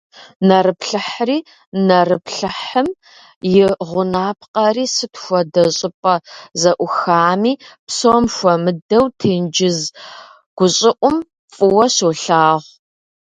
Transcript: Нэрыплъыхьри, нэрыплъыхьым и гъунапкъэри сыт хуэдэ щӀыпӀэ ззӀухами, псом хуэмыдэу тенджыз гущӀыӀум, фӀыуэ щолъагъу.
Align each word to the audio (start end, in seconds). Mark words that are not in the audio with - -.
Нэрыплъыхьри, 0.47 1.37
нэрыплъыхьым 1.87 2.87
и 3.51 3.53
гъунапкъэри 3.89 4.85
сыт 4.95 5.13
хуэдэ 5.21 5.63
щӀыпӀэ 5.77 6.15
ззӀухами, 6.61 7.53
псом 7.87 8.23
хуэмыдэу 8.35 9.05
тенджыз 9.19 9.79
гущӀыӀум, 10.57 11.17
фӀыуэ 11.53 11.85
щолъагъу. 11.95 12.59